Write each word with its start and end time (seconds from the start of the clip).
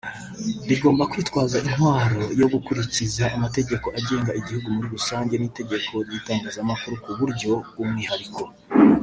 rigomba 0.69 1.09
kwitwaza 1.11 1.55
intwaro 1.63 2.21
yo 2.41 2.47
gukurikiza 2.53 3.23
amategeko 3.37 3.87
agenga 3.99 4.37
igihugu 4.39 4.67
muri 4.75 4.87
rusange 4.95 5.33
n’itegeko 5.37 5.91
ry’Itangazamakuru 6.07 6.95
ku 7.03 7.09
buryo 7.19 7.51
bw’umwihariko 7.71 8.41